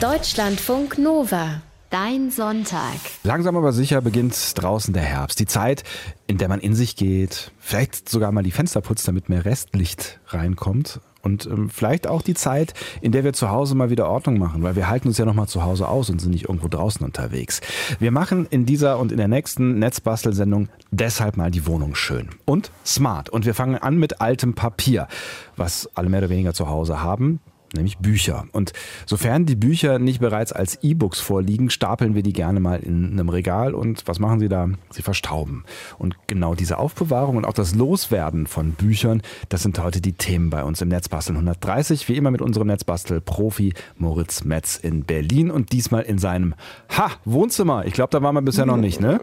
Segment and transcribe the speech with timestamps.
[0.00, 1.60] Deutschlandfunk Nova.
[1.90, 2.96] Dein Sonntag.
[3.22, 5.38] Langsam aber sicher beginnt draußen der Herbst.
[5.40, 5.84] Die Zeit,
[6.26, 10.18] in der man in sich geht, vielleicht sogar mal die Fenster putzt, damit mehr Restlicht
[10.28, 11.00] reinkommt.
[11.20, 14.62] Und ähm, vielleicht auch die Zeit, in der wir zu Hause mal wieder Ordnung machen,
[14.62, 17.04] weil wir halten uns ja noch mal zu Hause aus und sind nicht irgendwo draußen
[17.04, 17.60] unterwegs.
[17.98, 22.70] Wir machen in dieser und in der nächsten Netzbastelsendung deshalb mal die Wohnung schön und
[22.86, 23.28] smart.
[23.28, 25.08] Und wir fangen an mit altem Papier,
[25.56, 27.40] was alle mehr oder weniger zu Hause haben
[27.74, 28.46] nämlich Bücher.
[28.52, 28.72] Und
[29.06, 33.28] sofern die Bücher nicht bereits als E-Books vorliegen, stapeln wir die gerne mal in einem
[33.28, 34.68] Regal und was machen sie da?
[34.90, 35.64] Sie verstauben.
[35.98, 40.50] Und genau diese Aufbewahrung und auch das Loswerden von Büchern, das sind heute die Themen
[40.50, 45.72] bei uns im Netzbasteln 130, wie immer mit unserem Netzbastel-Profi Moritz Metz in Berlin und
[45.72, 46.54] diesmal in seinem
[46.96, 47.86] Ha, Wohnzimmer.
[47.86, 49.20] Ich glaube, da waren wir bisher noch nicht, ne?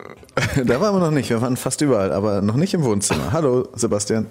[0.65, 3.31] Da waren wir noch nicht, wir waren fast überall, aber noch nicht im Wohnzimmer.
[3.31, 4.27] Hallo, Sebastian.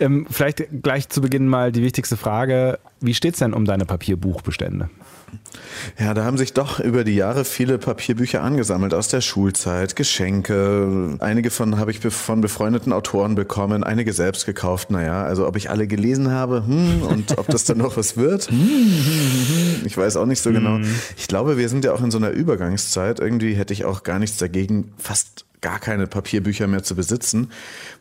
[0.00, 2.78] Ähm, vielleicht gleich zu Beginn mal die wichtigste Frage.
[3.02, 4.88] Wie steht es denn um deine Papierbuchbestände?
[5.98, 11.16] Ja, da haben sich doch über die Jahre viele Papierbücher angesammelt aus der Schulzeit, Geschenke.
[11.18, 14.90] Einige von habe ich von befreundeten Autoren bekommen, einige selbst gekauft.
[14.90, 18.44] Naja, also ob ich alle gelesen habe hm, und ob das dann noch was wird,
[18.50, 20.78] hm, hm, hm, ich weiß auch nicht so genau.
[21.16, 23.18] Ich glaube, wir sind ja auch in so einer Übergangszeit.
[23.18, 27.50] Irgendwie hätte ich auch gar nichts dagegen, fast gar keine Papierbücher mehr zu besitzen.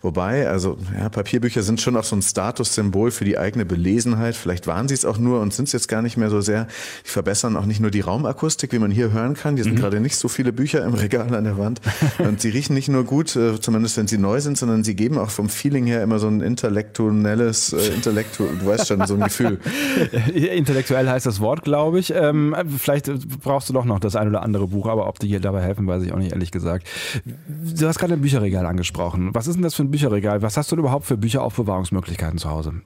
[0.01, 4.35] Wobei, also ja, Papierbücher sind schon auch so ein Statussymbol für die eigene Belesenheit.
[4.35, 6.67] Vielleicht waren sie es auch nur und sind es jetzt gar nicht mehr so sehr.
[7.05, 9.55] Die verbessern auch nicht nur die Raumakustik, wie man hier hören kann.
[9.55, 9.79] Hier sind mhm.
[9.79, 11.81] gerade nicht so viele Bücher im Regal an der Wand.
[12.17, 15.19] Und sie riechen nicht nur gut, äh, zumindest wenn sie neu sind, sondern sie geben
[15.19, 19.21] auch vom Feeling her immer so ein intellektuelles, äh, Intellektu du weißt schon, so ein
[19.21, 19.59] Gefühl.
[20.33, 22.11] Intellektuell heißt das Wort, glaube ich.
[22.15, 25.39] Ähm, vielleicht brauchst du doch noch das ein oder andere Buch, aber ob die hier
[25.39, 26.87] dabei helfen, weiß ich auch nicht, ehrlich gesagt.
[27.75, 29.29] Du hast gerade ein Bücherregal angesprochen.
[29.33, 30.41] Was ist denn das für ein Bücherregal?
[30.41, 32.81] Was hast du denn überhaupt für Bücheraufbewahrungsmöglichkeiten zu Hause?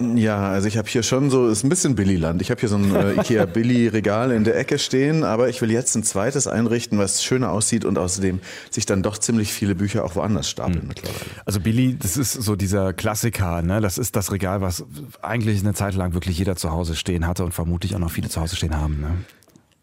[0.00, 2.40] Ja, also ich habe hier schon so, ist ein bisschen Billy-Land.
[2.40, 5.72] Ich habe hier so ein äh, Ikea Billy-Regal in der Ecke stehen, aber ich will
[5.72, 8.38] jetzt ein zweites einrichten, was schöner aussieht und außerdem
[8.70, 10.88] sich dann doch ziemlich viele Bücher auch woanders stapeln mhm.
[10.88, 11.18] mittlerweile.
[11.44, 13.80] Also Billy, das ist so dieser Klassiker, ne?
[13.80, 14.84] Das ist das Regal, was
[15.20, 18.28] eigentlich eine Zeit lang wirklich jeder zu Hause stehen hatte und vermutlich auch noch viele
[18.28, 19.00] zu Hause stehen haben.
[19.00, 19.08] Ne?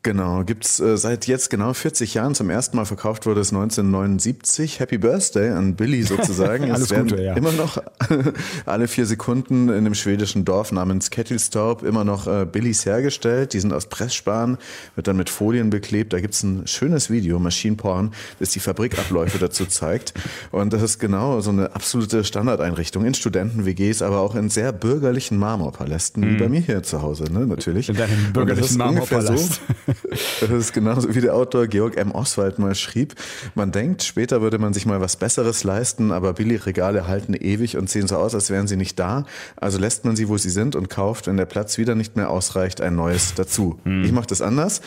[0.05, 2.35] Genau, gibt's äh, seit jetzt genau 40 Jahren.
[2.35, 4.79] Zum ersten Mal verkauft wurde es 1979.
[4.79, 6.71] Happy Birthday an Billy sozusagen.
[6.71, 7.33] Alles es Gute, ja.
[7.33, 7.81] Immer noch
[8.67, 13.53] alle vier Sekunden in einem schwedischen Dorf namens Kettelstorp immer noch äh, Billys hergestellt.
[13.53, 14.59] Die sind aus Pressspan,
[14.93, 16.13] wird dann mit Folien beklebt.
[16.13, 20.13] Da gibt's ein schönes Video, Maschinenporn, das die Fabrikabläufe dazu zeigt.
[20.51, 25.39] Und das ist genau so eine absolute Standardeinrichtung in Studenten-WGs, aber auch in sehr bürgerlichen
[25.39, 26.29] Marmorpalästen, mhm.
[26.29, 27.89] wie bei mir hier zu Hause, ne, natürlich.
[27.89, 29.61] In deinem bürgerlichen Marmorpalast.
[29.87, 29.94] So,
[30.41, 32.11] das ist genauso wie der Autor Georg M.
[32.11, 33.15] Oswald mal schrieb.
[33.53, 37.89] Man denkt, später würde man sich mal was Besseres leisten, aber Billigregale halten ewig und
[37.89, 39.25] sehen so aus, als wären sie nicht da.
[39.55, 42.29] Also lässt man sie, wo sie sind und kauft, wenn der Platz wieder nicht mehr
[42.29, 43.79] ausreicht, ein neues dazu.
[43.83, 44.03] Hm.
[44.03, 44.81] Ich mache das anders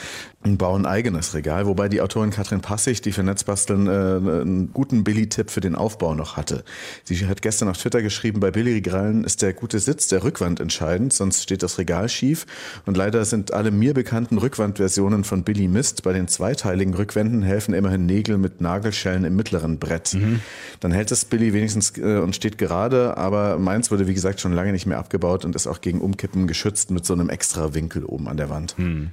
[0.44, 4.72] und baue ein eigenes Regal, wobei die Autorin Katrin Passig, die für Netzbasteln äh, einen
[4.72, 6.64] guten Billy-Tipp für den Aufbau noch hatte.
[7.04, 11.12] Sie hat gestern auf Twitter geschrieben, bei Billigregalen ist der gute Sitz der Rückwand entscheidend,
[11.12, 12.46] sonst steht das Regal schief
[12.86, 16.02] und leider sind alle mir bekannten Rückwandversionen Versionen von Billy Mist.
[16.02, 20.14] Bei den zweiteiligen Rückwänden helfen immerhin Nägel mit Nagelschellen im mittleren Brett.
[20.14, 20.40] Mhm.
[20.80, 24.52] Dann hält es Billy wenigstens äh, und steht gerade, aber meins wurde wie gesagt schon
[24.52, 28.04] lange nicht mehr abgebaut und ist auch gegen Umkippen geschützt mit so einem extra Winkel
[28.04, 28.76] oben an der Wand.
[28.76, 29.10] Mhm.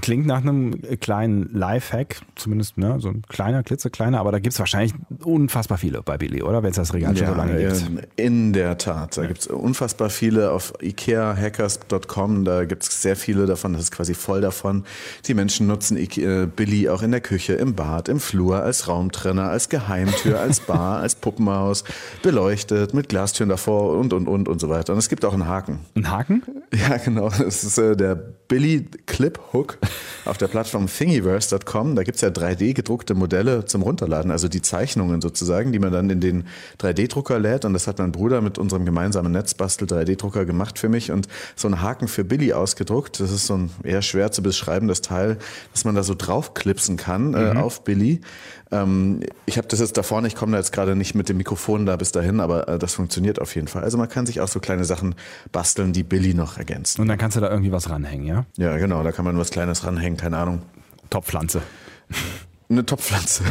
[0.00, 4.58] Klingt nach einem kleinen Lifehack, zumindest ne, so ein kleiner, klitzekleiner, aber da gibt es
[4.58, 6.62] wahrscheinlich unfassbar viele bei Billy, oder?
[6.62, 7.90] Wenn es das Regal ja, schon so lange gibt.
[8.16, 9.18] In der Tat.
[9.18, 9.28] Da ja.
[9.28, 14.14] gibt es unfassbar viele auf ikeahackers.com, da gibt es sehr viele davon, das ist quasi
[14.14, 14.84] voll davon.
[15.26, 19.48] Die Menschen nutzen äh, Billy auch in der Küche, im Bad, im Flur, als Raumtrenner,
[19.48, 21.84] als Geheimtür, als Bar, als Puppenhaus,
[22.22, 24.92] beleuchtet, mit Glastüren davor und, und, und und so weiter.
[24.92, 25.80] Und es gibt auch einen Haken.
[25.94, 26.42] Ein Haken?
[26.72, 27.30] Ja, genau.
[27.30, 29.78] Das ist äh, der Billy Clip Hook
[30.24, 31.94] auf der Plattform Thingiverse.com.
[31.94, 35.92] Da gibt es ja 3D gedruckte Modelle zum Runterladen, also die Zeichnungen sozusagen, die man
[35.92, 36.44] dann in den
[36.80, 37.64] 3D-Drucker lädt.
[37.64, 41.68] Und das hat mein Bruder mit unserem gemeinsamen Netzbastel 3D-Drucker gemacht für mich und so
[41.68, 43.20] einen Haken für Billy ausgedruckt.
[43.20, 44.42] Das ist so ein eher schwer zu
[44.90, 45.38] beschreibendes Teil,
[45.72, 47.60] dass man da so draufklipsen kann äh, mhm.
[47.60, 48.20] auf Billy.
[48.70, 51.36] Ähm, ich habe das jetzt da vorne, ich komme da jetzt gerade nicht mit dem
[51.38, 53.82] Mikrofon da bis dahin, aber äh, das funktioniert auf jeden Fall.
[53.82, 55.14] Also man kann sich auch so kleine Sachen
[55.52, 57.00] basteln, die Billy noch ergänzen.
[57.00, 58.44] Und dann kannst du da irgendwie was ranhängen, ja?
[58.56, 60.62] Ja, genau, da kann man was Kleines ranhängen, keine Ahnung.
[61.08, 61.62] Topfpflanze.
[62.68, 63.42] Eine Topfpflanze.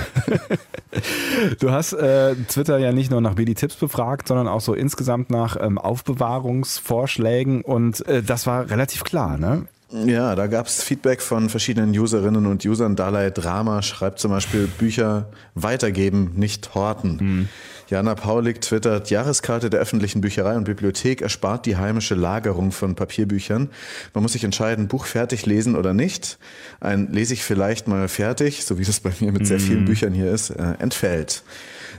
[1.60, 5.58] du hast äh, Twitter ja nicht nur nach Billy-Tipps befragt, sondern auch so insgesamt nach
[5.60, 9.68] ähm, Aufbewahrungsvorschlägen und äh, das war relativ klar, ne?
[9.92, 12.96] Ja, da gab es Feedback von verschiedenen Userinnen und Usern.
[12.96, 17.18] Dalai Drama schreibt zum Beispiel Bücher weitergeben, nicht horten.
[17.20, 17.50] Mhm.
[17.90, 23.70] Jana Paulik twittert, Jahreskarte der öffentlichen Bücherei und Bibliothek erspart die heimische Lagerung von Papierbüchern.
[24.14, 26.38] Man muss sich entscheiden, Buch fertig lesen oder nicht.
[26.80, 29.86] Ein lese ich vielleicht mal fertig, so wie das bei mir mit sehr vielen mhm.
[29.86, 31.44] Büchern hier ist, äh, entfällt.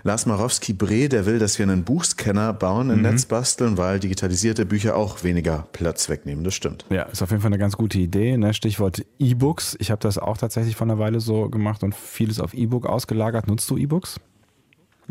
[0.04, 3.02] Lars Marowski-Bre, der will, dass wir einen Buchscanner bauen, im mhm.
[3.02, 6.44] Netz basteln, weil digitalisierte Bücher auch weniger Platz wegnehmen.
[6.44, 6.86] Das stimmt.
[6.90, 8.36] Ja, ist auf jeden Fall eine ganz gute Idee.
[8.36, 8.54] Ne?
[8.54, 9.76] Stichwort E-Books.
[9.80, 13.48] Ich habe das auch tatsächlich vor einer Weile so gemacht und vieles auf E-Book ausgelagert.
[13.48, 14.20] Nutzt du E-Books?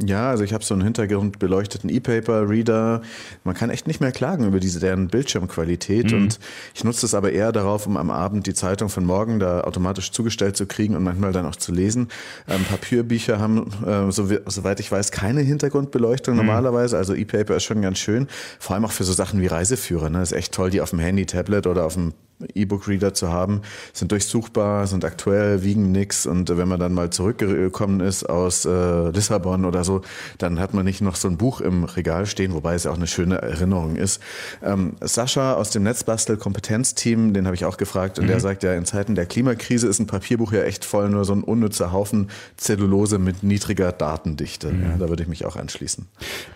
[0.05, 3.01] Ja, also ich habe so einen hintergrundbeleuchteten E-Paper-Reader.
[3.43, 6.11] Man kann echt nicht mehr klagen über diese deren Bildschirmqualität.
[6.11, 6.17] Mhm.
[6.17, 6.39] Und
[6.73, 10.11] ich nutze es aber eher darauf, um am Abend die Zeitung von morgen da automatisch
[10.11, 12.09] zugestellt zu kriegen und manchmal dann auch zu lesen.
[12.47, 16.45] Ähm, Papierbücher haben, äh, so, soweit ich weiß, keine Hintergrundbeleuchtung mhm.
[16.45, 16.97] normalerweise.
[16.97, 18.27] Also E-Paper ist schon ganz schön.
[18.59, 20.09] Vor allem auch für so Sachen wie Reiseführer.
[20.09, 20.21] Ne?
[20.21, 22.13] ist echt toll, die auf dem Handy, Tablet oder auf dem
[22.53, 23.61] E-Book-Reader zu haben,
[23.93, 29.09] sind durchsuchbar, sind aktuell, wiegen nix und wenn man dann mal zurückgekommen ist aus äh,
[29.09, 30.01] Lissabon oder so,
[30.37, 32.97] dann hat man nicht noch so ein Buch im Regal stehen, wobei es ja auch
[32.97, 34.21] eine schöne Erinnerung ist.
[34.63, 38.29] Ähm, Sascha aus dem Netzbastel-Kompetenzteam, den habe ich auch gefragt und mhm.
[38.29, 41.33] der sagt ja, in Zeiten der Klimakrise ist ein Papierbuch ja echt voll nur so
[41.33, 44.71] ein unnützer Haufen Zellulose mit niedriger Datendichte.
[44.71, 44.83] Mhm.
[44.83, 46.07] Ja, da würde ich mich auch anschließen.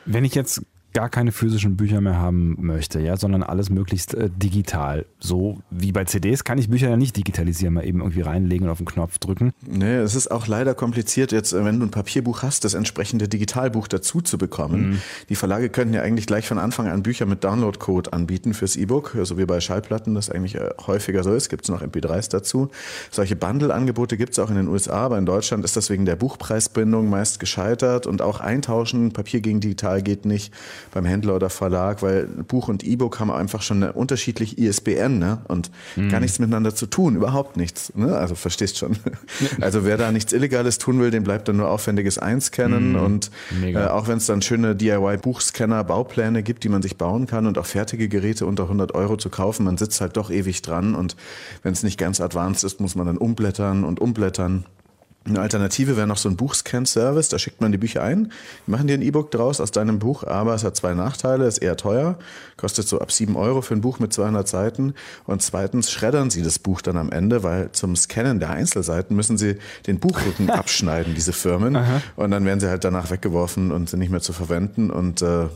[0.06, 0.62] Wenn ich jetzt
[0.94, 5.06] gar keine physischen Bücher mehr haben möchte, ja, sondern alles möglichst äh, digital.
[5.20, 8.72] So wie bei CDs kann ich Bücher ja nicht digitalisieren, mal eben irgendwie reinlegen und
[8.72, 9.54] auf den Knopf drücken.
[9.66, 13.28] Nee, es ist auch leider kompliziert, jetzt, äh, wenn du ein Papierbuch hast, das entsprechende
[13.28, 14.92] Digitalbuch dazu zu bekommen.
[14.92, 15.02] Mhm.
[15.30, 19.18] Die Verlage könnten ja eigentlich gleich von Anfang an Bücher mit Downloadcode anbieten fürs E-Book,
[19.24, 21.50] so wie bei Schallplatten das eigentlich äh, häufiger so ist.
[21.50, 22.70] Gibt es noch MP3s dazu.
[23.10, 26.16] Solche Bundle-Angebote gibt es auch in den USA, aber in Deutschland ist das wegen der
[26.16, 30.54] Buchpreisbindung meist gescheitert und auch eintauschen, Papier gegen digital geht nicht
[30.92, 35.42] beim Händler oder Verlag, weil Buch und E-Book haben einfach schon eine unterschiedliche ISBN ne?
[35.48, 36.10] und mhm.
[36.10, 37.94] gar nichts miteinander zu tun, überhaupt nichts.
[37.96, 38.16] Ne?
[38.16, 38.98] Also verstehst schon.
[39.62, 43.00] Also wer da nichts Illegales tun will, dem bleibt dann nur aufwendiges Einscannen mhm.
[43.00, 43.32] und
[43.64, 47.58] äh, auch wenn es dann schöne DIY-Buchscanner, Baupläne gibt, die man sich bauen kann und
[47.58, 51.16] auch fertige Geräte unter 100 Euro zu kaufen, man sitzt halt doch ewig dran und
[51.62, 54.66] wenn es nicht ganz advanced ist, muss man dann umblättern und umblättern.
[55.26, 57.30] Eine Alternative wäre noch so ein Buchscan-Service.
[57.30, 58.32] Da schickt man die Bücher ein,
[58.68, 61.60] die machen dir ein E-Book draus aus deinem Buch, aber es hat zwei Nachteile, ist
[61.60, 62.18] eher teuer,
[62.58, 64.94] kostet so ab sieben Euro für ein Buch mit 200 Seiten.
[65.26, 69.38] Und zweitens schreddern sie das Buch dann am Ende, weil zum Scannen der Einzelseiten müssen
[69.38, 71.78] sie den Buchrücken abschneiden, diese Firmen.
[71.78, 72.02] Aha.
[72.18, 74.90] Und dann werden sie halt danach weggeworfen und sind nicht mehr zu verwenden.
[74.90, 75.48] Und äh,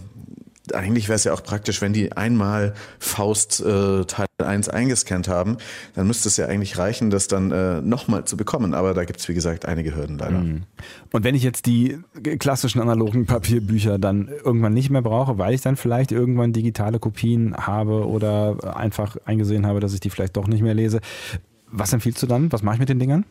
[0.74, 5.58] eigentlich wäre es ja auch praktisch, wenn die einmal Faust äh, Teil 1 eingescannt haben,
[5.96, 8.74] dann müsste es ja eigentlich reichen, das dann äh, nochmal zu bekommen.
[8.74, 10.40] Aber da gibt es, wie gesagt, einige Hürden leider.
[10.40, 10.64] Mhm.
[11.12, 11.98] Und wenn ich jetzt die
[12.40, 17.56] klassischen analogen Papierbücher dann irgendwann nicht mehr brauche, weil ich dann vielleicht irgendwann digitale Kopien
[17.58, 21.00] habe oder einfach eingesehen habe, dass ich die vielleicht doch nicht mehr lese,
[21.70, 22.52] was empfiehlst du dann?
[22.52, 23.26] Was mache ich mit den Dingern?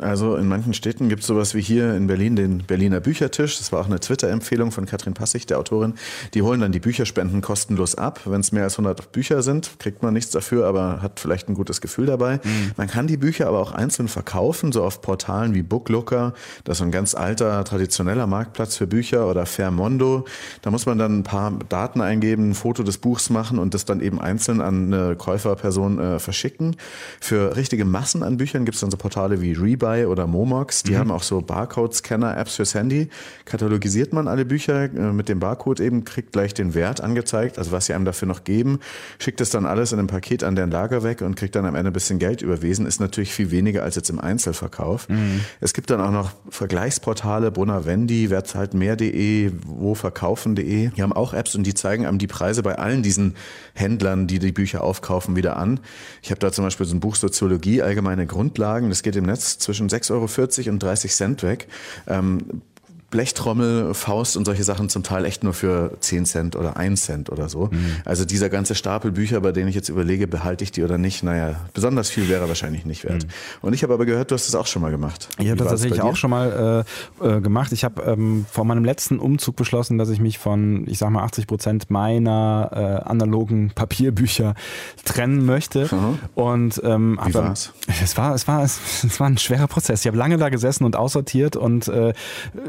[0.00, 3.58] Also in manchen Städten gibt es sowas wie hier in Berlin den Berliner Büchertisch.
[3.58, 5.94] Das war auch eine Twitter-Empfehlung von Katrin Passig, der Autorin.
[6.32, 8.20] Die holen dann die Bücherspenden kostenlos ab.
[8.24, 11.54] Wenn es mehr als 100 Bücher sind, kriegt man nichts dafür, aber hat vielleicht ein
[11.54, 12.36] gutes Gefühl dabei.
[12.42, 12.72] Mhm.
[12.76, 16.32] Man kann die Bücher aber auch einzeln verkaufen, so auf Portalen wie Booklooker.
[16.64, 20.24] Das ist ein ganz alter, traditioneller Marktplatz für Bücher oder Fairmondo.
[20.62, 23.84] Da muss man dann ein paar Daten eingeben, ein Foto des Buchs machen und das
[23.84, 26.76] dann eben einzeln an eine Käuferperson äh, verschicken.
[27.20, 30.82] Für richtige Massen an Büchern gibt es dann so Portale wie Rebuy Rebuy oder Momox,
[30.82, 30.98] die mhm.
[30.98, 33.08] haben auch so Barcode-Scanner-Apps fürs Handy.
[33.44, 37.72] Katalogisiert man alle Bücher äh, mit dem Barcode eben, kriegt gleich den Wert angezeigt, also
[37.72, 38.80] was sie einem dafür noch geben,
[39.18, 41.74] schickt es dann alles in einem Paket an deren Lager weg und kriegt dann am
[41.74, 42.86] Ende ein bisschen Geld überwiesen.
[42.86, 45.08] Ist natürlich viel weniger als jetzt im Einzelverkauf.
[45.08, 45.40] Mhm.
[45.60, 50.90] Es gibt dann auch noch Vergleichsportale, Brunner Wendy, wer zahlt mehr.de, woverkaufen.de.
[50.90, 53.34] Die haben auch Apps und die zeigen einem die Preise bei allen diesen
[53.74, 55.80] Händlern, die die Bücher aufkaufen, wieder an.
[56.22, 58.88] Ich habe da zum Beispiel so ein Buch Soziologie, allgemeine Grundlagen.
[58.88, 60.12] Das geht im Netz zwischen 6,40
[60.66, 61.68] Euro und 30 Cent weg.
[62.06, 62.62] Ähm,
[63.10, 67.30] Blechtrommel, Faust und solche Sachen zum Teil echt nur für 10 Cent oder 1 Cent
[67.30, 67.68] oder so.
[67.70, 67.96] Mhm.
[68.04, 71.22] Also dieser ganze Stapel Bücher, bei denen ich jetzt überlege, behalte ich die oder nicht,
[71.22, 73.24] naja, besonders viel wäre wahrscheinlich nicht wert.
[73.24, 73.30] Mhm.
[73.62, 75.28] Und ich habe aber gehört, du hast das auch schon mal gemacht.
[75.38, 76.84] Ich habe das tatsächlich auch schon mal
[77.20, 77.72] äh, äh, gemacht.
[77.72, 81.24] Ich habe ähm, vor meinem letzten Umzug beschlossen, dass ich mich von, ich sag mal,
[81.24, 82.70] 80 Prozent meiner
[83.04, 84.54] äh, analogen Papierbücher
[85.04, 85.88] trennen möchte.
[85.92, 86.18] Mhm.
[86.34, 87.72] Und ähm, Wie war's?
[88.02, 90.02] Es war, es war, es war ein schwerer Prozess.
[90.02, 92.12] Ich habe lange da gesessen und aussortiert und äh,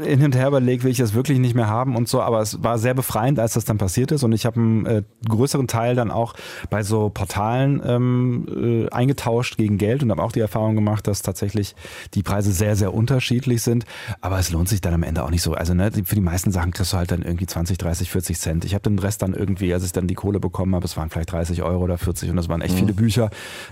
[0.04, 2.40] in dem und her überlegt, will ich das wirklich nicht mehr haben und so, aber
[2.40, 5.68] es war sehr befreiend, als das dann passiert ist und ich habe einen äh, größeren
[5.68, 6.34] Teil dann auch
[6.70, 11.22] bei so Portalen ähm, äh, eingetauscht gegen Geld und habe auch die Erfahrung gemacht, dass
[11.22, 11.74] tatsächlich
[12.14, 13.84] die Preise sehr, sehr unterschiedlich sind,
[14.20, 15.54] aber es lohnt sich dann am Ende auch nicht so.
[15.54, 18.64] Also ne, für die meisten Sachen kriegst du halt dann irgendwie 20, 30, 40 Cent.
[18.64, 21.10] Ich habe den Rest dann irgendwie, als ich dann die Kohle bekommen habe, es waren
[21.10, 22.78] vielleicht 30 Euro oder 40 und das waren echt mhm.
[22.78, 23.30] viele Bücher.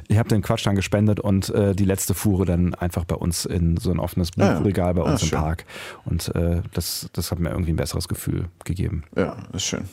[0.08, 3.44] Ich habe den Quatsch dann gespendet und äh, die letzte Fuhre dann einfach bei uns
[3.44, 5.64] in so ein offenes Buchregal bei uns ja, im Park
[6.04, 9.04] und äh, das, das hat mir irgendwie ein besseres Gefühl gegeben.
[9.16, 9.88] Ja, ist schön.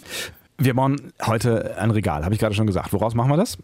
[0.60, 2.92] Wir bauen heute ein Regal, habe ich gerade schon gesagt.
[2.92, 3.60] Woraus machen wir das?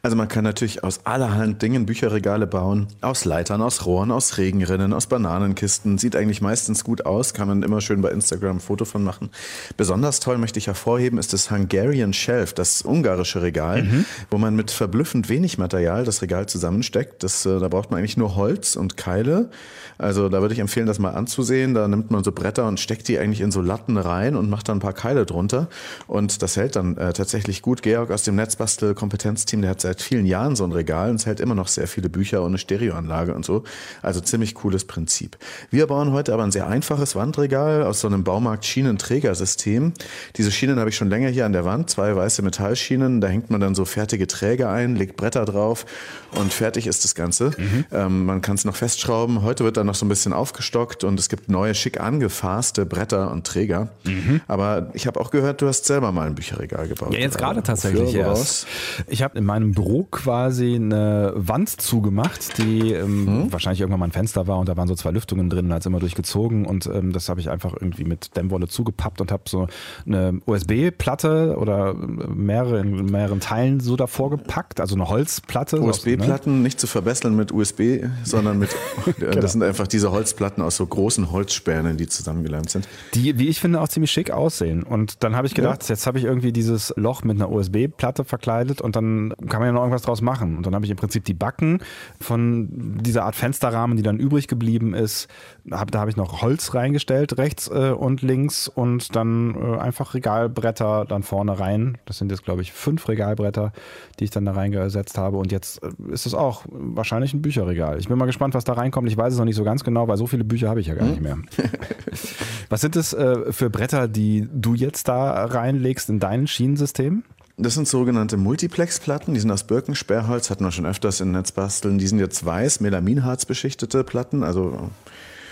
[0.00, 2.86] Also man kann natürlich aus allerhand Dingen Bücherregale bauen.
[3.02, 5.98] Aus Leitern, aus Rohren, aus Regenrinnen, aus Bananenkisten.
[5.98, 9.28] Sieht eigentlich meistens gut aus, kann man immer schön bei Instagram ein Foto von machen.
[9.76, 14.06] Besonders toll möchte ich hervorheben, ist das Hungarian Shelf, das ungarische Regal, mhm.
[14.30, 17.22] wo man mit verblüffend wenig Material das Regal zusammensteckt.
[17.22, 19.50] Das, äh, da braucht man eigentlich nur Holz und Keile.
[19.98, 21.74] Also da würde ich empfehlen, das mal anzusehen.
[21.74, 24.70] Da nimmt man so Bretter und steckt die eigentlich in so Latten rein und macht
[24.70, 25.68] dann ein paar Keile drunter.
[26.06, 27.82] Und und das hält dann äh, tatsächlich gut.
[27.82, 31.40] Georg aus dem Netzbastel-Kompetenzteam, der hat seit vielen Jahren so ein Regal und es hält
[31.40, 33.64] immer noch sehr viele Bücher und eine Stereoanlage und so.
[34.02, 35.36] Also ziemlich cooles Prinzip.
[35.70, 39.92] Wir bauen heute aber ein sehr einfaches Wandregal aus so einem Baumarkt-Schienenträgersystem.
[40.36, 43.20] Diese Schienen habe ich schon länger hier an der Wand, zwei weiße Metallschienen.
[43.20, 45.86] Da hängt man dann so fertige Träger ein, legt Bretter drauf
[46.32, 47.50] und fertig ist das Ganze.
[47.56, 47.84] Mhm.
[47.92, 49.42] Ähm, man kann es noch festschrauben.
[49.42, 53.30] Heute wird dann noch so ein bisschen aufgestockt und es gibt neue, schick angefasste Bretter
[53.30, 53.88] und Träger.
[54.04, 54.40] Mhm.
[54.46, 57.12] Aber ich habe auch gehört, du hast selber mal mal ein Bücherregal gebaut.
[57.12, 58.66] Ja, jetzt gerade tatsächlich erst.
[59.08, 63.52] Ich habe in meinem Büro quasi eine Wand zugemacht, die ähm, hm?
[63.52, 65.80] wahrscheinlich irgendwann mal ein Fenster war und da waren so zwei Lüftungen drin und hat
[65.80, 69.44] es immer durchgezogen und ähm, das habe ich einfach irgendwie mit Dämmwolle zugepappt und habe
[69.48, 69.66] so
[70.06, 75.80] eine USB-Platte oder mehrere in mehreren Teilen so davor gepackt, also eine Holzplatte.
[75.80, 76.62] USB-Platten ne?
[76.62, 78.70] nicht zu verbessern mit USB, sondern mit,
[79.18, 79.40] genau.
[79.40, 82.88] das sind einfach diese Holzplatten aus so großen Holzspänen, die zusammengeleimt sind.
[83.14, 84.82] Die, wie ich finde, auch ziemlich schick aussehen.
[84.82, 85.88] Und dann habe ich gedacht, ja.
[85.90, 89.72] jetzt habe ich irgendwie dieses Loch mit einer USB-Platte verkleidet und dann kann man ja
[89.72, 90.56] noch irgendwas draus machen.
[90.56, 91.78] Und dann habe ich im Prinzip die Backen
[92.20, 95.28] von dieser Art Fensterrahmen, die dann übrig geblieben ist,
[95.70, 100.14] hab, da habe ich noch Holz reingestellt, rechts äh, und links und dann äh, einfach
[100.14, 101.98] Regalbretter dann vorne rein.
[102.06, 103.72] Das sind jetzt, glaube ich, fünf Regalbretter,
[104.18, 105.36] die ich dann da reingesetzt habe.
[105.36, 108.00] Und jetzt äh, ist es auch wahrscheinlich ein Bücherregal.
[108.00, 109.08] Ich bin mal gespannt, was da reinkommt.
[109.08, 110.94] Ich weiß es noch nicht so ganz genau, weil so viele Bücher habe ich ja
[110.94, 111.38] gar nicht mehr.
[112.70, 115.80] was sind es äh, für Bretter, die du jetzt da reinlegst?
[115.82, 117.24] legst in dein Schienensystem?
[117.56, 121.98] Das sind sogenannte Multiplex-Platten, die sind aus Birkensperrholz, hatten wir schon öfters in Netzbasteln.
[121.98, 124.90] Die sind jetzt weiß, Melaminharz beschichtete Platten, also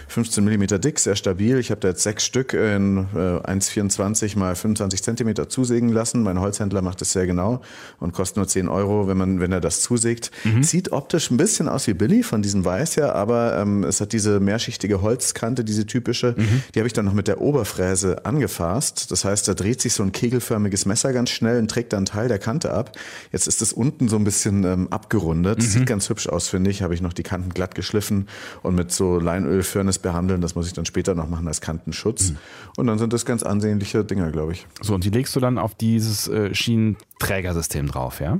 [0.08, 1.58] 15 mm dick, sehr stabil.
[1.58, 6.22] Ich habe da jetzt sechs Stück in äh, 1,24 mal 25 Zentimeter zusägen lassen.
[6.22, 7.60] Mein Holzhändler macht das sehr genau
[8.00, 10.30] und kostet nur 10 Euro, wenn, man, wenn er das zusägt.
[10.44, 10.62] Mhm.
[10.62, 14.12] Sieht optisch ein bisschen aus wie Billy von diesem Weiß her, aber ähm, es hat
[14.12, 16.34] diese mehrschichtige Holzkante, diese typische.
[16.36, 16.62] Mhm.
[16.74, 19.10] Die habe ich dann noch mit der Oberfräse angefasst.
[19.10, 22.06] Das heißt, da dreht sich so ein kegelförmiges Messer ganz schnell und trägt dann einen
[22.06, 22.92] Teil der Kante ab.
[23.30, 25.58] Jetzt ist es unten so ein bisschen ähm, abgerundet.
[25.58, 25.62] Mhm.
[25.62, 26.82] Sieht ganz hübsch aus, finde ich.
[26.82, 28.28] Habe ich noch die Kanten glatt geschliffen
[28.62, 29.62] und mit so Leinöl
[29.98, 30.40] Furnace behandeln.
[30.40, 32.30] Das muss ich dann später noch machen als Kantenschutz.
[32.30, 32.36] Mhm.
[32.76, 34.66] Und dann sind das ganz ansehnliche Dinger, glaube ich.
[34.80, 38.38] So, und die legst du dann auf dieses äh, Schienenträgersystem drauf, ja?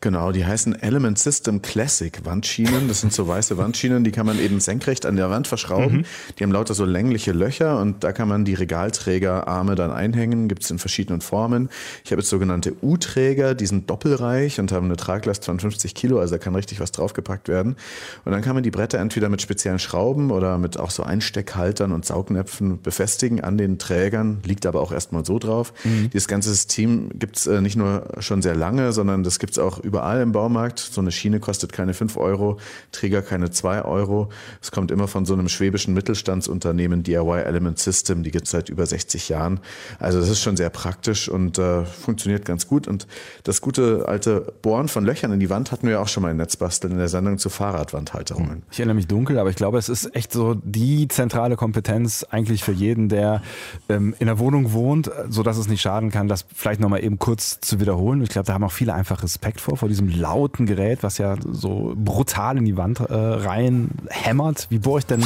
[0.00, 2.88] Genau, die heißen Element System Classic Wandschienen.
[2.88, 5.98] Das sind so weiße Wandschienen, die kann man eben senkrecht an der Wand verschrauben.
[5.98, 6.04] Mhm.
[6.38, 10.48] Die haben lauter so längliche Löcher und da kann man die Regalträgerarme dann einhängen.
[10.48, 11.68] Gibt es in verschiedenen Formen.
[12.04, 16.18] Ich habe jetzt sogenannte U-Träger, die sind doppelreich und haben eine Traglast von 50 Kilo,
[16.18, 17.76] also da kann richtig was draufgepackt werden.
[18.24, 21.92] Und dann kann man die Bretter entweder mit speziellen Schrauben oder mit auch so Einsteckhaltern
[21.92, 24.38] und Saugnäpfen befestigen an den Trägern.
[24.44, 25.74] Liegt aber auch erstmal so drauf.
[25.84, 26.08] Mhm.
[26.10, 29.58] Dieses ganze System gibt es äh, nicht nur schon sehr lange, sondern das gibt es
[29.58, 30.78] auch überall im Baumarkt.
[30.78, 32.58] So eine Schiene kostet keine 5 Euro,
[32.92, 34.28] Träger keine 2 Euro.
[34.60, 38.68] Es kommt immer von so einem schwäbischen Mittelstandsunternehmen, DIY Element System, die gibt es seit
[38.68, 39.60] über 60 Jahren.
[39.98, 42.88] Also das ist schon sehr praktisch und äh, funktioniert ganz gut.
[42.88, 43.06] Und
[43.44, 46.36] das gute alte Bohren von Löchern in die Wand hatten wir auch schon mal in
[46.36, 48.62] Netzbasteln in der Sendung zu Fahrradwandhalterungen.
[48.70, 52.64] Ich erinnere mich dunkel, aber ich glaube, es ist echt so die zentrale Kompetenz eigentlich
[52.64, 53.42] für jeden, der
[53.88, 57.18] ähm, in der Wohnung wohnt, so dass es nicht schaden kann, das vielleicht nochmal eben
[57.18, 58.22] kurz zu wiederholen.
[58.22, 61.36] Ich glaube, da haben auch viele einfach Respekt vor, vor diesem lauten Gerät, was ja
[61.50, 64.66] so brutal in die Wand äh, rein hämmert.
[64.68, 65.24] Wie bohre ich denn,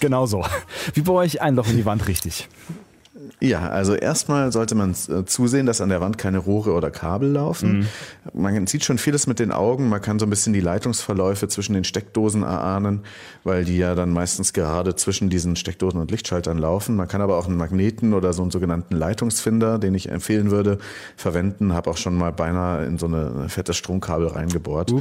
[0.00, 0.44] genau so,
[0.92, 2.46] wie bohre ich ein Loch in die Wand richtig?
[3.40, 7.30] Ja, also erstmal sollte man äh, zusehen, dass an der Wand keine Rohre oder Kabel
[7.30, 7.88] laufen.
[8.32, 8.40] Mhm.
[8.40, 9.88] Man sieht schon vieles mit den Augen.
[9.88, 13.00] Man kann so ein bisschen die Leitungsverläufe zwischen den Steckdosen erahnen,
[13.44, 16.96] weil die ja dann meistens gerade zwischen diesen Steckdosen und Lichtschaltern laufen.
[16.96, 20.78] Man kann aber auch einen Magneten oder so einen sogenannten Leitungsfinder, den ich empfehlen würde,
[21.16, 21.72] verwenden.
[21.72, 24.92] Habe auch schon mal beinahe in so eine fette Stromkabel reingebohrt.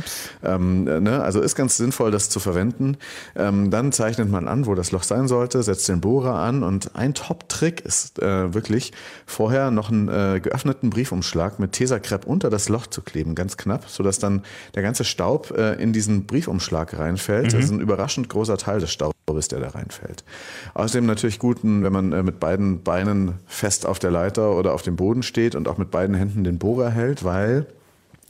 [0.43, 1.21] Ähm, ne?
[1.21, 2.97] Also ist ganz sinnvoll, das zu verwenden.
[3.35, 6.95] Ähm, dann zeichnet man an, wo das Loch sein sollte, setzt den Bohrer an und
[6.95, 8.91] ein Top-Trick ist äh, äh, wirklich
[9.25, 13.89] vorher noch einen äh, geöffneten Briefumschlag mit Tesakrepp unter das Loch zu kleben, ganz knapp,
[13.89, 14.43] sodass dann
[14.75, 17.47] der ganze Staub äh, in diesen Briefumschlag reinfällt.
[17.47, 17.51] Mhm.
[17.51, 20.23] Das ist ein überraschend großer Teil des Staubes, der da reinfällt.
[20.73, 24.81] Außerdem natürlich gut, wenn man äh, mit beiden Beinen fest auf der Leiter oder auf
[24.81, 27.65] dem Boden steht und auch mit beiden Händen den Bohrer hält, weil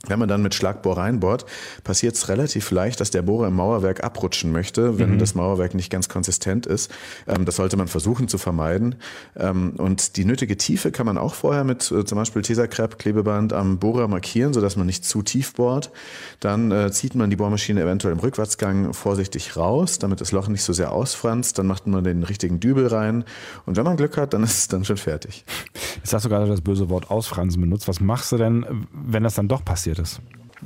[0.08, 1.46] Wenn man dann mit Schlagbohr reinbohrt,
[1.84, 5.18] passiert es relativ leicht, dass der Bohrer im Mauerwerk abrutschen möchte, wenn mhm.
[5.18, 6.90] das Mauerwerk nicht ganz konsistent ist.
[7.28, 8.96] Ähm, das sollte man versuchen zu vermeiden.
[9.36, 13.52] Ähm, und die nötige Tiefe kann man auch vorher mit äh, zum Beispiel Tesakrepp, Klebeband
[13.52, 15.92] am Bohrer markieren, sodass man nicht zu tief bohrt.
[16.40, 20.64] Dann äh, zieht man die Bohrmaschine eventuell im Rückwärtsgang vorsichtig raus, damit das Loch nicht
[20.64, 21.58] so sehr ausfranst.
[21.58, 23.24] Dann macht man den richtigen Dübel rein.
[23.66, 25.44] Und wenn man Glück hat, dann ist es dann schon fertig.
[25.96, 27.86] Jetzt hast du gerade das böse Wort ausfransen benutzt.
[27.86, 29.91] Was machst du denn, wenn das dann doch passiert?
[29.92, 30.20] Passiert ist.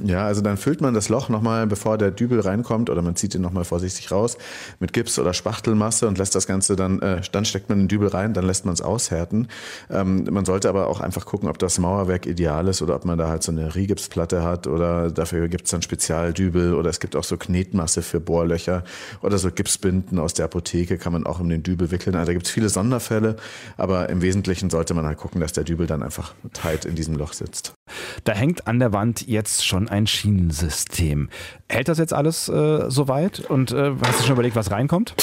[0.04, 3.34] Ja, also dann füllt man das Loch nochmal, bevor der Dübel reinkommt, oder man zieht
[3.34, 4.36] ihn nochmal vorsichtig raus
[4.78, 8.08] mit Gips oder Spachtelmasse und lässt das Ganze dann, äh, dann steckt man den Dübel
[8.08, 9.48] rein, dann lässt man es aushärten.
[9.88, 13.16] Ähm, man sollte aber auch einfach gucken, ob das Mauerwerk ideal ist oder ob man
[13.16, 17.16] da halt so eine Rigipsplatte hat oder dafür gibt es dann Spezialdübel oder es gibt
[17.16, 18.84] auch so Knetmasse für Bohrlöcher
[19.22, 22.16] oder so Gipsbinden aus der Apotheke kann man auch um den Dübel wickeln.
[22.16, 23.36] Also da gibt es viele Sonderfälle,
[23.78, 27.16] aber im Wesentlichen sollte man halt gucken, dass der Dübel dann einfach tight in diesem
[27.16, 27.75] Loch sitzt.
[28.24, 31.28] Da hängt an der Wand jetzt schon ein Schienensystem.
[31.68, 33.40] Hält das jetzt alles äh, soweit?
[33.40, 35.14] Und äh, hast du schon überlegt, was reinkommt?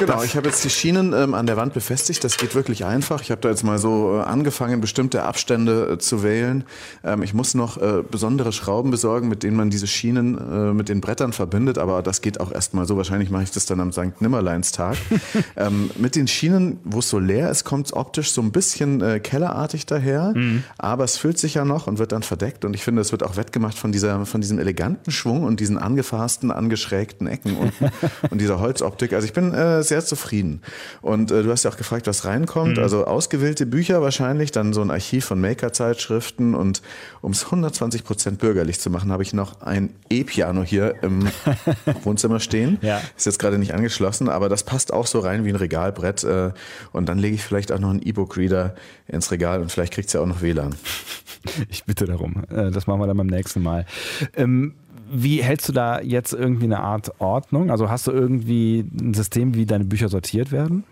[0.00, 2.24] Genau, ich habe jetzt die Schienen ähm, an der Wand befestigt.
[2.24, 3.20] Das geht wirklich einfach.
[3.20, 6.64] Ich habe da jetzt mal so äh, angefangen, bestimmte Abstände äh, zu wählen.
[7.04, 10.88] Ähm, ich muss noch äh, besondere Schrauben besorgen, mit denen man diese Schienen äh, mit
[10.88, 11.76] den Brettern verbindet.
[11.78, 12.96] Aber das geht auch erstmal so.
[12.96, 14.20] Wahrscheinlich mache ich das dann am St.
[14.20, 14.96] Nimmerleinstag.
[15.56, 19.02] ähm, mit den Schienen, wo es so leer ist, kommt es optisch so ein bisschen
[19.02, 20.32] äh, kellerartig daher.
[20.34, 20.64] Mhm.
[20.78, 22.64] Aber es füllt sich ja noch und wird dann verdeckt.
[22.64, 25.76] Und ich finde, es wird auch wettgemacht von, dieser, von diesem eleganten Schwung und diesen
[25.76, 27.90] angefassten, angeschrägten Ecken unten
[28.30, 29.12] und dieser Holzoptik.
[29.12, 30.62] Also ich bin äh, sehr zufrieden.
[31.02, 32.78] Und äh, du hast ja auch gefragt, was reinkommt.
[32.78, 32.82] Mhm.
[32.82, 36.80] Also ausgewählte Bücher wahrscheinlich, dann so ein Archiv von Maker-Zeitschriften und
[37.20, 41.28] um es 120 Prozent bürgerlich zu machen, habe ich noch ein E-Piano hier im
[42.04, 42.78] Wohnzimmer stehen.
[42.80, 43.00] Ja.
[43.16, 46.24] Ist jetzt gerade nicht angeschlossen, aber das passt auch so rein wie ein Regalbrett.
[46.24, 46.52] Äh,
[46.92, 48.74] und dann lege ich vielleicht auch noch einen E-Book-Reader
[49.08, 50.74] ins Regal und vielleicht kriegt es ja auch noch WLAN.
[51.70, 52.44] Ich bitte darum.
[52.50, 53.86] Äh, das machen wir dann beim nächsten Mal.
[54.36, 54.74] Ähm,
[55.10, 57.70] wie hältst du da jetzt irgendwie eine Art Ordnung?
[57.70, 60.84] Also hast du irgendwie ein System, wie deine Bücher sortiert werden?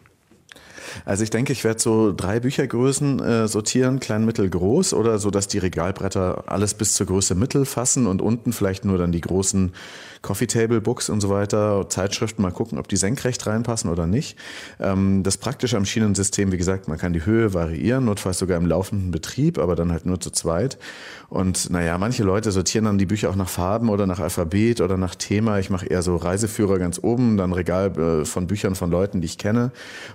[1.05, 5.31] Also ich denke, ich werde so drei Büchergrößen äh, sortieren, klein, mittel, groß oder so,
[5.31, 9.21] dass die Regalbretter alles bis zur Größe mittel fassen und unten vielleicht nur dann die
[9.21, 9.73] großen
[10.23, 14.37] Coffee Table Books und so weiter, Zeitschriften, mal gucken, ob die senkrecht reinpassen oder nicht.
[14.81, 18.67] Ähm, das Praktische am Schienensystem, wie gesagt, man kann die Höhe variieren, notfalls sogar im
[18.67, 20.79] laufenden Betrieb, aber dann halt nur zu zweit.
[21.29, 24.97] Und naja, manche Leute sortieren dann die Bücher auch nach Farben oder nach Alphabet oder
[24.97, 25.59] nach Thema.
[25.59, 29.27] Ich mache eher so Reiseführer ganz oben, dann Regal äh, von Büchern von Leuten, die
[29.27, 29.71] ich kenne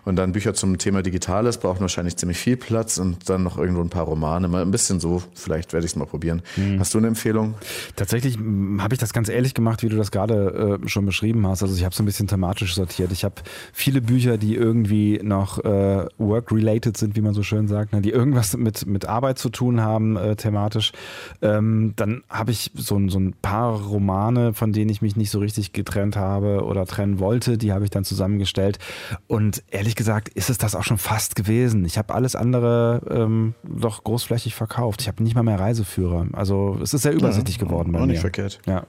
[0.06, 3.82] und dann Bücher zum Thema Digitales, brauchen wahrscheinlich ziemlich viel Platz und dann noch irgendwo
[3.82, 4.48] ein paar Romane.
[4.48, 6.42] Mal ein bisschen so, vielleicht werde ich es mal probieren.
[6.56, 6.80] Hm.
[6.80, 7.56] Hast du eine Empfehlung?
[7.98, 11.46] Tatsächlich hm, habe ich das ganz ehrlich gemacht, wie du das gerade äh, schon beschrieben
[11.48, 11.64] hast.
[11.64, 13.12] Also ich habe so ein bisschen thematisch sortiert.
[13.12, 13.36] Ich habe
[13.74, 18.00] viele Bücher, die irgendwie noch äh, work-related sind, wie man so schön sagt, ne?
[18.00, 20.94] die irgendwas mit, mit Arbeit zu tun haben, äh, thematisch.
[21.42, 25.40] Ähm, dann habe ich so, so ein paar Romane, von denen ich mich nicht so
[25.40, 28.80] richtig getrennt habe oder trennen wollte, die habe ich dann zusammengestellt.
[29.28, 31.86] Und ehrlich gesagt ist es das auch schon fast gewesen.
[31.86, 35.02] Ich habe alles andere ähm, doch großflächig verkauft.
[35.02, 36.28] Ich habe nicht mal mehr Reiseführer.
[36.34, 38.14] Also es ist sehr übersichtlich ja, geworden bei auch mir.
[38.14, 38.60] nicht verkehrt.
[38.66, 38.86] Ja.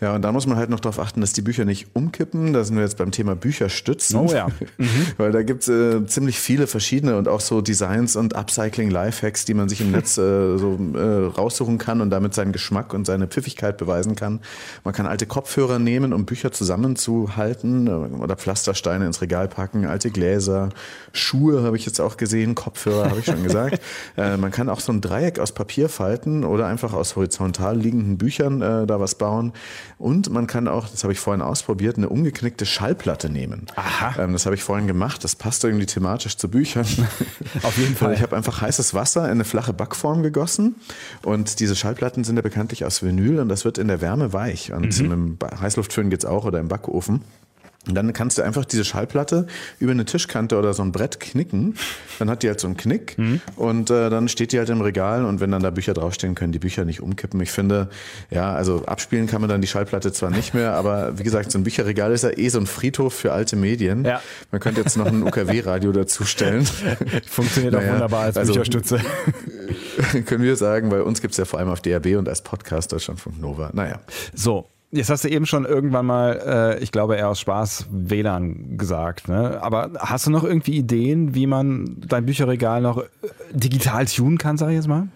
[0.00, 2.52] ja, und da muss man halt noch darauf achten, dass die Bücher nicht umkippen.
[2.52, 4.16] Da sind wir jetzt beim Thema Bücher stützen.
[4.16, 4.48] Oh ja.
[4.78, 5.06] Mhm.
[5.18, 9.54] Weil da gibt es äh, ziemlich viele verschiedene und auch so Designs und Upcycling-Lifehacks, die
[9.54, 13.26] man sich im Netz äh, so äh, raussuchen kann und damit seinen Geschmack und seine
[13.26, 14.40] Pfiffigkeit beweisen kann.
[14.82, 20.10] Man kann alte Kopfhörer nehmen, um Bücher zusammenzuhalten äh, oder Pflastersteine ins Regal packen, alte
[20.10, 20.70] Gläser,
[21.12, 23.80] Schuhe habe ich jetzt auch gesehen, Kopfhörer habe ich schon gesagt.
[24.16, 28.18] äh, man kann auch so ein Dreieck aus Papier falten oder einfach aus horizontal liegenden
[28.18, 29.52] Büchern äh, da was bauen.
[29.98, 33.66] Und man kann auch, das habe ich vorhin ausprobiert, eine umgeknickte Schallplatte nehmen.
[33.76, 34.22] Aha.
[34.22, 35.22] Ähm, das habe ich vorhin gemacht.
[35.24, 36.86] Das passt irgendwie thematisch zu Büchern.
[37.62, 38.14] Auf jeden Fall.
[38.14, 40.76] Ich habe einfach heißes Wasser in eine flache Backform gegossen
[41.22, 44.72] und diese Schallplatten sind ja bekanntlich aus Vinyl und das wird in der Wärme weich.
[44.72, 45.36] Und mhm.
[45.38, 47.22] mit dem Heißluftföhn geht es auch oder im Backofen.
[47.88, 49.46] Und dann kannst du einfach diese Schallplatte
[49.80, 51.74] über eine Tischkante oder so ein Brett knicken.
[52.20, 53.40] Dann hat die halt so einen Knick mhm.
[53.56, 56.52] und äh, dann steht die halt im Regal und wenn dann da Bücher draufstehen, können
[56.52, 57.40] die Bücher nicht umkippen.
[57.40, 57.88] Ich finde,
[58.30, 61.58] ja, also abspielen kann man dann die Schallplatte zwar nicht mehr, aber wie gesagt, so
[61.58, 64.04] ein Bücherregal ist ja eh so ein Friedhof für alte Medien.
[64.04, 64.22] Ja.
[64.52, 66.64] Man könnte jetzt noch ein UKW-Radio dazustellen.
[67.26, 69.00] Funktioniert naja, auch wunderbar als also, Bücherstütze.
[70.26, 73.40] können wir sagen, bei uns gibt's ja vor allem auf DRB und als Podcast Deutschlandfunk
[73.40, 73.70] Nova.
[73.72, 74.00] Naja.
[74.34, 78.76] So, Jetzt hast du eben schon irgendwann mal, äh, ich glaube eher aus Spaß, WLAN
[78.76, 79.26] gesagt.
[79.26, 79.58] Ne?
[79.62, 83.06] Aber hast du noch irgendwie Ideen, wie man dein Bücherregal noch äh,
[83.54, 85.08] digital tunen kann, sag ich jetzt mal?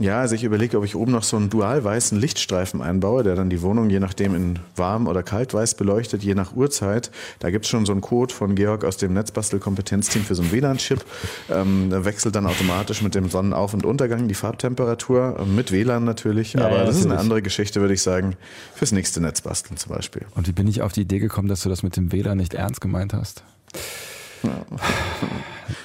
[0.00, 3.48] Ja, also ich überlege, ob ich oben noch so einen dual-weißen Lichtstreifen einbaue, der dann
[3.48, 7.10] die Wohnung je nachdem in warm oder kaltweiß beleuchtet, je nach Uhrzeit.
[7.38, 10.52] Da gibt es schon so einen Code von Georg aus dem Netzbastel-Kompetenzteam für so einen
[10.52, 11.04] WLAN-Chip.
[11.50, 16.04] Ähm, da wechselt dann automatisch mit dem Sonnenauf- und Untergang die Farbtemperatur, äh, mit WLAN
[16.04, 16.54] natürlich.
[16.54, 17.20] Ja, aber ja, das ist eine natürlich.
[17.20, 18.36] andere Geschichte, würde ich sagen,
[18.74, 20.22] fürs nächste Netzbasteln zum Beispiel.
[20.34, 22.54] Und wie bin ich auf die Idee gekommen, dass du das mit dem WLAN nicht
[22.54, 23.44] ernst gemeint hast?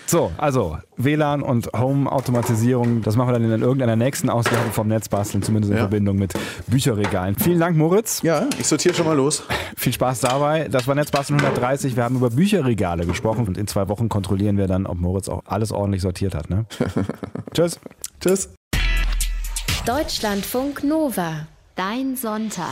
[0.06, 5.43] So, also WLAN und Home-Automatisierung, das machen wir dann in irgendeiner nächsten Ausgabe vom Netzbasteln,
[5.43, 5.84] zumindest in Ja.
[5.84, 6.34] Verbindung mit
[6.67, 7.36] Bücherregalen.
[7.36, 8.22] Vielen Dank, Moritz.
[8.24, 9.43] Ja, ich sortiere schon mal los.
[9.78, 10.67] Viel Spaß dabei.
[10.67, 11.95] Das war Netzbasteln 130.
[11.95, 15.43] Wir haben über Bücherregale gesprochen und in zwei Wochen kontrollieren wir dann, ob Moritz auch
[15.45, 16.50] alles ordentlich sortiert hat.
[16.50, 16.65] Ne?
[17.54, 17.80] Tschüss.
[18.19, 18.50] Tschüss.
[19.86, 21.48] Deutschlandfunk Nova.
[21.76, 22.65] Dein Sonntag.